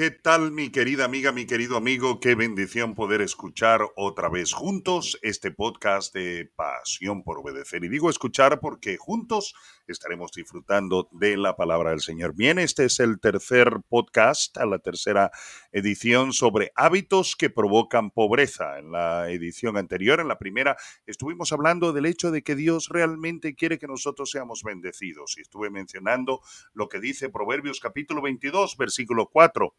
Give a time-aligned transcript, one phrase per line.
[0.00, 2.20] ¿Qué tal mi querida amiga, mi querido amigo?
[2.20, 7.84] Qué bendición poder escuchar otra vez juntos este podcast de Pasión por Obedecer.
[7.84, 9.54] Y digo escuchar porque juntos
[9.86, 12.34] estaremos disfrutando de la palabra del Señor.
[12.34, 15.32] Bien, este es el tercer podcast, la tercera
[15.70, 18.78] edición sobre hábitos que provocan pobreza.
[18.78, 23.54] En la edición anterior, en la primera, estuvimos hablando del hecho de que Dios realmente
[23.54, 25.36] quiere que nosotros seamos bendecidos.
[25.36, 26.40] Y estuve mencionando
[26.72, 29.74] lo que dice Proverbios capítulo 22, versículo 4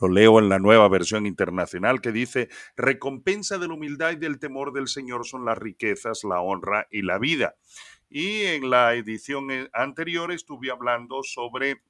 [0.00, 4.38] lo leo en la nueva versión internacional que dice, recompensa de la humildad y del
[4.38, 7.56] temor del Señor son las riquezas, la honra y la vida.
[8.08, 11.82] Y en la edición eh, anterior estuve hablando sobre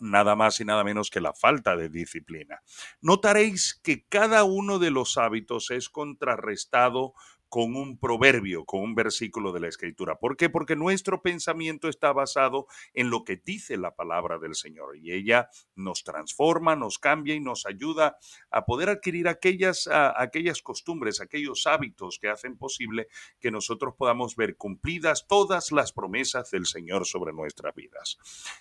[0.00, 2.62] nada más y nada menos que la falta de disciplina.
[3.00, 7.14] Notaréis que cada uno de los hábitos es contrarrestado
[7.48, 10.18] con un proverbio, con un versículo de la escritura.
[10.18, 10.50] ¿Por qué?
[10.50, 15.48] Porque nuestro pensamiento está basado en lo que dice la palabra del Señor y ella
[15.74, 18.18] nos transforma, nos cambia y nos ayuda
[18.50, 23.08] a poder adquirir aquellas, aquellas costumbres, aquellos hábitos que hacen posible
[23.40, 28.18] que nosotros podamos ver cumplidas todas las promesas del Señor sobre nuestras vidas.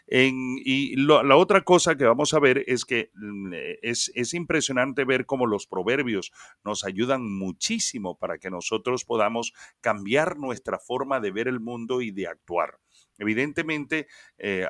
[0.07, 5.25] y la otra cosa que vamos a ver es que mm, es, es impresionante ver
[5.25, 6.31] cómo los proverbios
[6.63, 12.01] nos ayudan muchísimo para que nosotros nosotros podamos cambiar nuestra forma de ver el mundo
[12.01, 12.79] y de actuar.
[13.17, 14.65] Evidentemente, eh,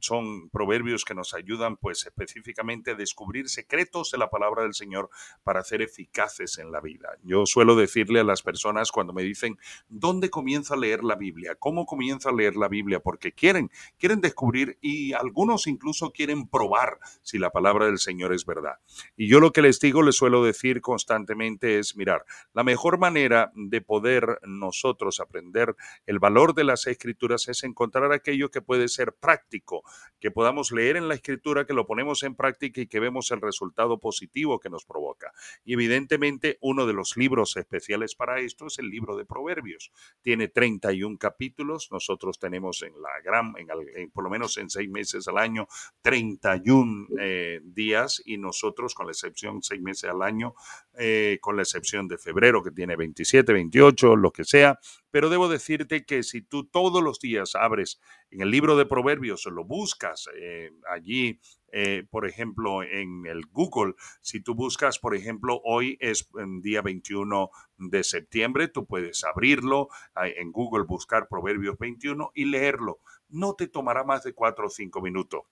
[0.00, 5.10] son proverbios que nos ayudan, pues, específicamente a descubrir secretos de la palabra del Señor
[5.42, 7.16] para ser eficaces en la vida.
[7.22, 11.56] Yo suelo decirle a las personas cuando me dicen, ¿dónde comienzo a leer la Biblia?
[11.58, 13.00] ¿Cómo comienzo a leer la Biblia?
[13.00, 18.46] Porque quieren, quieren descubrir y algunos incluso quieren probar si la palabra del Señor es
[18.46, 18.78] verdad.
[19.16, 23.52] Y yo lo que les digo, les suelo decir constantemente es, mirar, la mejor manera
[23.54, 25.74] de poder nosotros aprender
[26.06, 29.82] el valor de las escrituras es en encontrar aquello que puede ser práctico,
[30.20, 33.40] que podamos leer en la escritura, que lo ponemos en práctica y que vemos el
[33.40, 35.32] resultado positivo que nos provoca.
[35.64, 39.90] Y evidentemente uno de los libros especiales para esto es el libro de Proverbios.
[40.20, 45.26] Tiene 31 capítulos, nosotros tenemos en la gran, en, por lo menos en seis meses
[45.26, 45.66] al año,
[46.02, 50.54] 31 eh, días y nosotros con la excepción seis meses al año,
[50.98, 54.78] eh, con la excepción de febrero que tiene 27, 28, lo que sea,
[55.10, 58.00] pero debo decirte que si tú todos los días abres
[58.30, 61.40] en el libro de Proverbios lo buscas eh, allí,
[61.72, 66.82] eh, por ejemplo, en el Google, si tú buscas, por ejemplo, hoy es el día
[66.82, 73.00] 21 de septiembre, tú puedes abrirlo en Google, buscar Proverbios 21 y leerlo.
[73.28, 75.42] No te tomará más de cuatro o cinco minutos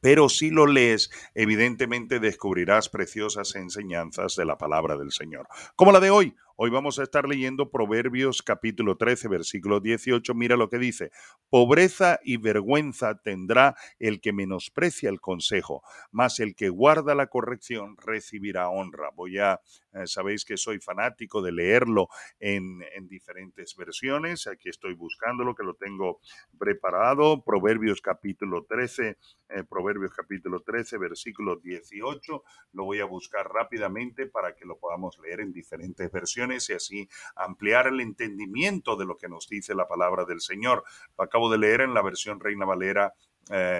[0.00, 5.46] pero si lo lees, evidentemente descubrirás preciosas enseñanzas de la palabra del Señor,
[5.76, 6.34] como la de hoy.
[6.62, 10.34] Hoy vamos a estar leyendo Proverbios capítulo 13, versículo 18.
[10.34, 11.10] Mira lo que dice.
[11.48, 17.96] Pobreza y vergüenza tendrá el que menosprecia el consejo, mas el que guarda la corrección
[17.96, 19.08] recibirá honra.
[19.16, 19.62] Voy a,
[19.94, 24.46] eh, sabéis que soy fanático de leerlo en, en diferentes versiones.
[24.46, 26.20] Aquí estoy buscándolo, que lo tengo
[26.58, 27.42] preparado.
[27.42, 29.16] Proverbios capítulo 13,
[29.48, 32.44] eh, Proverbios capítulo 13, versículo 18.
[32.74, 37.08] Lo voy a buscar rápidamente para que lo podamos leer en diferentes versiones y así
[37.36, 40.84] ampliar el entendimiento de lo que nos dice la palabra del Señor.
[41.16, 43.14] Lo acabo de leer en la versión Reina Valera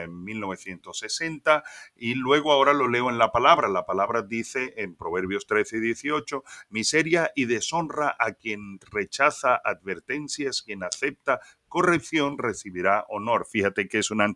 [0.09, 1.63] 1960 eh,
[1.97, 3.69] y luego ahora lo leo en la palabra.
[3.69, 10.63] La palabra dice en Proverbios 13 y 18, miseria y deshonra a quien rechaza advertencias,
[10.63, 13.47] quien acepta corrección recibirá honor.
[13.51, 14.27] Fíjate que es una,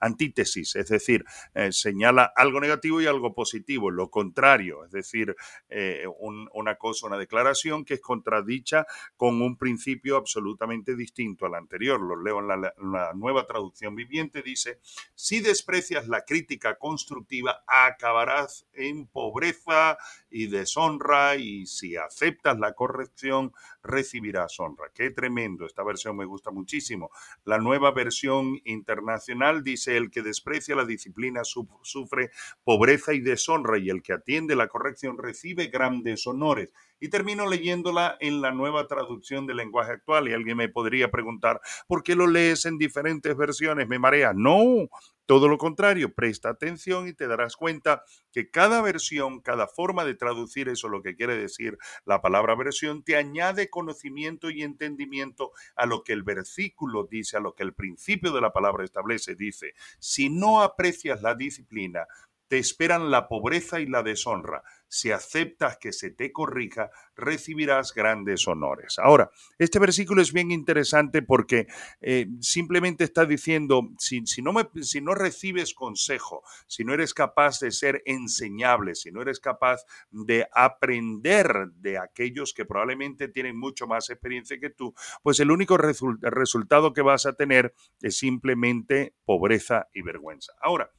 [0.00, 5.36] antítesis, es decir, eh, señala algo negativo y algo positivo, lo contrario, es decir,
[5.68, 6.06] eh,
[6.52, 8.86] una cosa, una declaración que es contradicha
[9.18, 12.00] con un principio absolutamente distinto al anterior.
[12.00, 14.78] Lo leo en la, la nueva traducción viviente, dice,
[15.14, 19.98] si desprecias la crítica constructiva, acabarás en pobreza
[20.30, 23.52] y deshonra y si aceptas la corrección,
[23.82, 24.90] recibirás honra.
[24.94, 27.10] Qué tremendo esta versión me gusta muchísimo.
[27.44, 32.30] La nueva versión internacional dice, el que desprecia la disciplina sufre
[32.62, 36.72] pobreza y deshonra y el que atiende la corrección recibe grandes honores.
[37.00, 41.60] Y termino leyéndola en la nueva traducción del lenguaje actual y alguien me podría preguntar,
[41.88, 43.88] ¿por qué lo lees en diferentes versiones?
[43.88, 44.32] ¿Me marea?
[44.34, 44.88] No,
[45.30, 48.02] todo lo contrario, presta atención y te darás cuenta
[48.32, 53.04] que cada versión, cada forma de traducir eso, lo que quiere decir la palabra versión,
[53.04, 57.74] te añade conocimiento y entendimiento a lo que el versículo dice, a lo que el
[57.74, 59.36] principio de la palabra establece.
[59.36, 62.08] Dice, si no aprecias la disciplina,
[62.50, 64.64] te esperan la pobreza y la deshonra.
[64.92, 68.98] si aceptas que se te corrija, recibirás grandes honores.
[68.98, 71.68] Ahora, este versículo es bien interesante porque
[72.00, 77.60] eh, simplemente está diciendo, si, no me, si no recibes consejo, si no eres capaz
[77.60, 83.86] de ser enseñable, si no eres capaz de aprender de aquellos que probablemente tienen mucho
[83.86, 84.92] más experiencia que tú,
[85.22, 90.52] pues el único resultado que vas a tener es simplemente pobreza y vergüenza.
[90.60, 90.90] Ahora,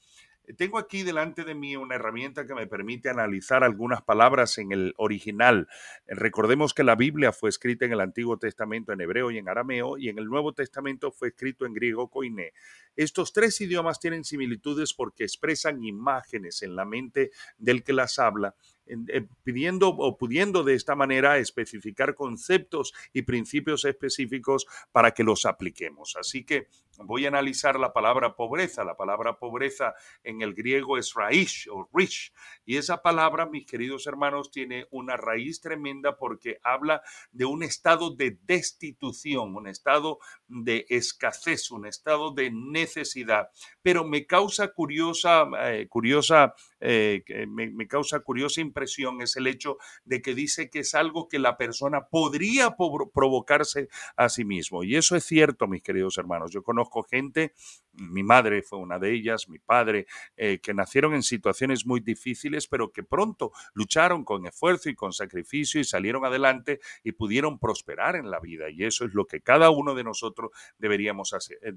[0.53, 4.93] tengo aquí delante de mí una herramienta que me permite analizar algunas palabras en el
[4.97, 5.67] original.
[6.07, 9.97] Recordemos que la Biblia fue escrita en el Antiguo Testamento en hebreo y en arameo
[9.97, 12.53] y en el Nuevo Testamento fue escrito en griego koiné.
[12.95, 18.55] Estos tres idiomas tienen similitudes porque expresan imágenes en la mente del que las habla
[18.87, 25.45] eh, pidiendo o pudiendo de esta manera especificar conceptos y principios específicos para que los
[25.45, 26.17] apliquemos.
[26.19, 26.67] Así que
[27.03, 28.83] voy a analizar la palabra pobreza.
[28.83, 29.93] La palabra pobreza
[30.23, 32.33] en el griego es raish o rich.
[32.65, 37.01] Y esa palabra, mis queridos hermanos, tiene una raíz tremenda porque habla
[37.31, 43.49] de un estado de destitución, un estado de escasez, un estado de necesidad.
[43.81, 50.21] Pero me causa curiosa, eh, curiosa, eh, me, causa curiosa impresión es el hecho de
[50.21, 54.83] que dice que es algo que la persona podría provocarse a sí mismo.
[54.83, 56.51] Y eso es cierto, mis queridos hermanos.
[56.51, 57.53] Yo conozco gente,
[57.93, 60.07] mi madre fue una de ellas, mi padre,
[60.37, 65.11] eh, que nacieron en situaciones muy difíciles, pero que pronto lucharon con esfuerzo y con
[65.11, 68.69] sacrificio y salieron adelante y pudieron prosperar en la vida.
[68.69, 71.57] Y eso es lo que cada uno de nosotros deberíamos hacer.
[71.61, 71.73] Eh,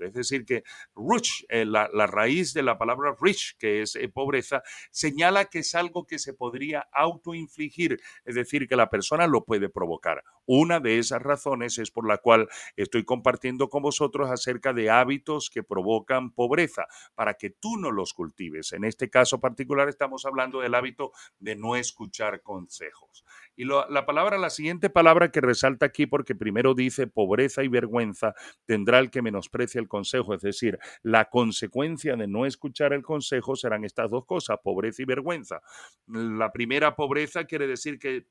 [0.00, 0.64] es decir, que
[0.96, 6.06] rich, eh, la, raíz de la palabra rich, que es pobreza, señala que es algo
[6.06, 10.22] que se podría autoinfligir, es decir, que la persona lo puede provocar.
[10.44, 15.50] Una de esas razones es por la cual estoy compartiendo con vosotros acerca de hábitos
[15.50, 18.72] que provocan pobreza, para que tú no los cultives.
[18.72, 23.24] En este caso particular estamos hablando del hábito de no escuchar consejos.
[23.54, 28.34] Y la palabra, la siguiente palabra que resalta aquí, porque primero dice pobreza y vergüenza,
[28.66, 33.54] tendrá el que menosprecia el consejo, es decir, la consecuencia de no escuchar el consejo
[33.54, 35.62] serán estas dos cosas, pobreza y vergüenza.
[36.06, 38.26] La primera pobreza quiere decir que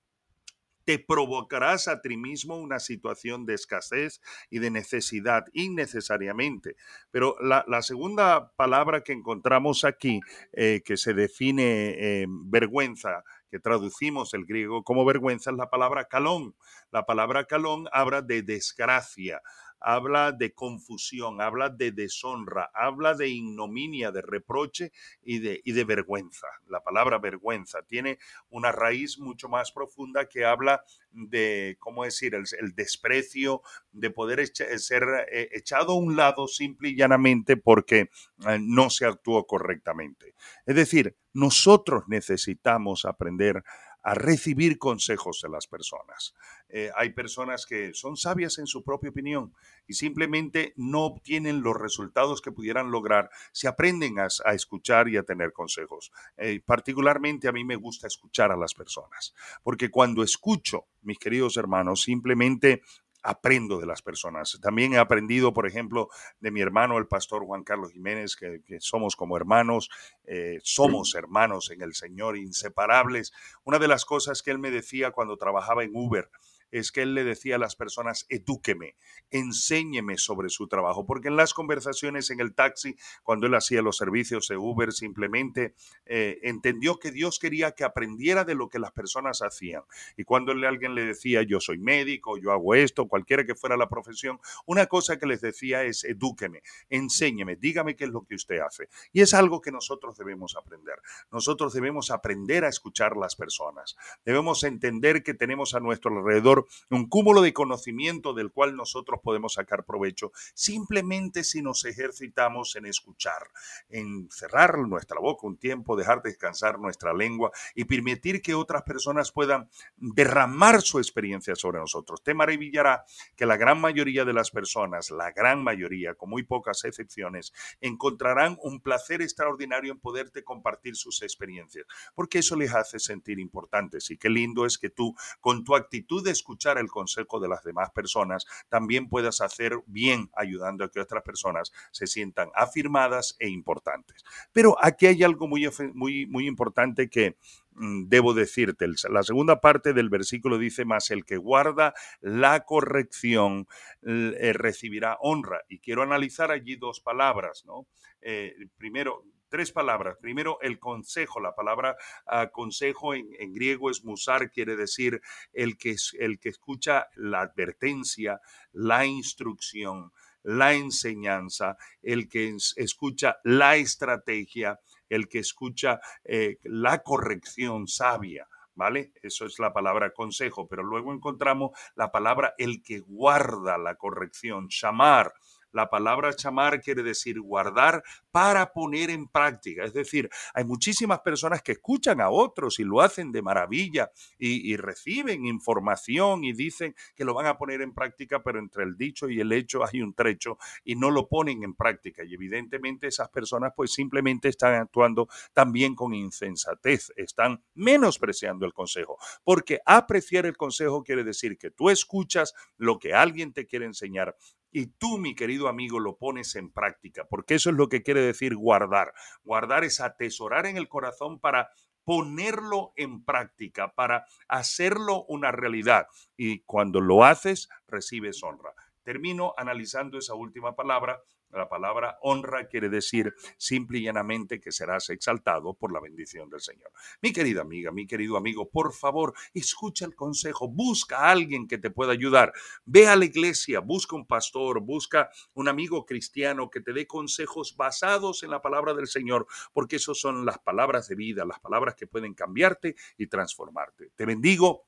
[0.85, 6.75] te provocarás a ti mismo una situación de escasez y de necesidad innecesariamente.
[7.11, 10.19] Pero la, segunda palabra que encontramos aquí,
[10.53, 16.55] eh, que se define vergüenza, que traducimos el griego como vergüenza, es la palabra calón.
[16.91, 19.41] La palabra calón habla de desgracia,
[19.81, 24.91] habla de confusión, habla de deshonra, habla de ignominia, de reproche
[25.23, 26.47] y de, y de vergüenza.
[26.67, 28.19] La palabra vergüenza tiene
[28.49, 33.61] una raíz mucho más profunda que habla de, ¿cómo decir?, el, desprecio,
[33.91, 38.09] de poder ser eh, echado a un lado simple y llanamente porque
[38.47, 40.35] eh, no se actuó correctamente.
[40.65, 43.63] Es decir, nosotros necesitamos aprender
[44.03, 46.33] a recibir consejos de las personas.
[46.71, 49.53] Eh, hay personas que son sabias en su propia opinión
[49.87, 55.23] y simplemente no obtienen los resultados que pudieran lograr si aprenden a, escuchar y a
[55.23, 56.11] tener consejos.
[56.37, 59.33] Eh, particularmente a mí me gusta escuchar a las personas,
[59.63, 62.81] porque cuando escucho, mis queridos hermanos, simplemente
[63.23, 64.57] aprendo de las personas.
[64.61, 66.09] También he aprendido, por ejemplo,
[66.39, 69.89] de mi hermano, el pastor Juan Carlos Jiménez, que, somos como hermanos,
[70.25, 73.31] eh, somos hermanos en el Señor, inseparables.
[73.63, 76.29] Una de las cosas que él me decía cuando trabajaba en Uber,
[76.71, 78.95] es que él le decía a las personas, edúqueme,
[79.29, 83.97] enséñeme sobre su trabajo, porque en las conversaciones en el taxi, cuando él hacía los
[83.97, 85.75] servicios de Uber, simplemente
[86.05, 89.83] eh, entendió que Dios quería que aprendiera de lo que las personas hacían.
[90.17, 93.89] Y cuando alguien le decía, yo soy médico, yo hago esto, cualquiera que fuera la
[93.89, 98.59] profesión, una cosa que les decía es, edúqueme, enséñeme, dígame qué es lo que usted
[98.59, 98.89] hace.
[99.11, 100.95] Y es algo que nosotros debemos aprender.
[101.31, 103.95] Nosotros debemos aprender a escuchar las personas.
[104.25, 109.53] Debemos entender que tenemos a nuestro alrededor un cúmulo de conocimiento del cual nosotros podemos
[109.53, 113.49] sacar provecho, simplemente si nos ejercitamos en escuchar,
[113.89, 119.31] en cerrar nuestra boca un tiempo, dejar descansar nuestra lengua y permitir que otras personas
[119.31, 122.23] puedan derramar su experiencia sobre nosotros.
[122.23, 123.03] Te maravillará
[123.35, 128.57] que la gran mayoría de las personas, la gran mayoría, con muy pocas excepciones, encontrarán
[128.61, 134.09] un placer extraordinario en poderte compartir sus experiencias, porque eso les hace sentir importantes.
[134.11, 137.47] Y qué lindo es que tú, con tu actitud de escuchar, escuchar el consejo de
[137.47, 143.37] las demás personas, también puedas hacer bien ayudando a que otras personas se sientan afirmadas
[143.39, 144.21] e importantes.
[144.51, 147.37] Pero aquí hay algo muy, muy, muy importante que
[147.71, 148.85] mm, debo decirte.
[149.09, 153.67] La segunda parte del versículo dice, más el que guarda la corrección
[154.01, 155.61] eh, recibirá honra.
[155.69, 157.87] Y quiero analizar allí dos palabras, ¿no?
[158.21, 160.17] Eh, primero, tres palabras.
[160.19, 161.39] Primero, el consejo.
[161.39, 165.21] La palabra ah, consejo en, griego es musar, quiere decir
[165.53, 168.39] el que, el que escucha la advertencia,
[168.71, 174.79] la instrucción, la enseñanza, el que escucha la estrategia,
[175.09, 178.47] el que escucha eh, la corrección sabia.
[178.73, 179.11] ¿Vale?
[179.21, 184.69] Eso es la palabra consejo, pero luego encontramos la palabra el que guarda la corrección,
[184.69, 185.33] llamar,
[185.71, 189.83] la palabra chamar quiere decir guardar para poner en práctica.
[189.83, 194.75] Es decir, hay muchísimas personas que escuchan a otros y lo hacen de maravilla y,
[194.81, 199.29] reciben información y dicen que lo van a poner en práctica, pero entre el dicho
[199.29, 202.23] y el hecho hay un trecho y no lo ponen en práctica.
[202.23, 209.17] Y evidentemente esas personas pues simplemente están actuando también con insensatez, están menospreciando el consejo,
[209.43, 214.35] porque apreciar el consejo quiere decir que tú escuchas lo que alguien te quiere enseñar
[214.71, 218.21] y tú, mi querido amigo, lo pones en práctica, porque eso es lo que quiere
[218.21, 219.13] decir guardar.
[219.43, 221.69] Guardar es atesorar en el corazón para
[222.03, 226.07] ponerlo en práctica, para hacerlo una realidad.
[226.35, 228.73] Y cuando lo haces, recibes honra.
[229.03, 231.21] Termino analizando esa última palabra
[231.53, 236.61] la palabra honra quiere decir simple y llanamente que serás exaltado por la bendición del
[236.61, 236.91] Señor.
[237.21, 241.77] Mi querida amiga, mi querido amigo, por favor, escucha el consejo, busca a alguien que
[241.77, 242.53] te pueda ayudar.
[242.85, 247.75] Ve a la iglesia, busca un pastor, busca un amigo cristiano que te dé consejos
[247.75, 251.95] basados en la palabra del Señor, porque esas son las palabras de vida, las palabras
[251.95, 254.11] que pueden cambiarte y transformarte.
[254.15, 254.85] Te bendigo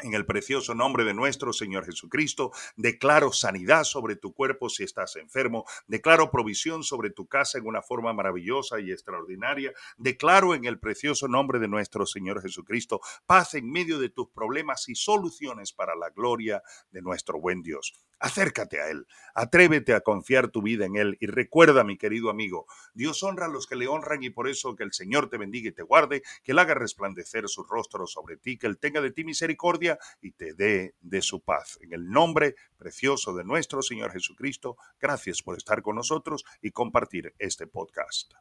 [0.00, 5.16] en el precioso nombre de nuestro Señor Jesucristo, declaro sanidad sobre tu cuerpo si estás
[5.16, 10.78] enfermo, declaro provisión sobre tu casa en una forma maravillosa y extraordinaria, declaro en el
[10.78, 15.94] precioso nombre de nuestro Señor Jesucristo paz en medio de tus problemas y soluciones para
[15.94, 17.92] la gloria de nuestro buen Dios.
[18.20, 22.66] Acércate a Él, atrévete a confiar tu vida en Él y recuerda, mi querido amigo,
[22.94, 25.68] Dios honra a los que le honran y por eso que el Señor te bendiga
[25.68, 29.12] y te guarde, que Él haga resplandecer su rostro sobre ti, que Él tenga de
[29.12, 31.78] ti misericordia y te dé de su paz.
[31.80, 37.34] En el nombre precioso de nuestro Señor Jesucristo, gracias por estar con nosotros y compartir
[37.38, 38.34] este podcast.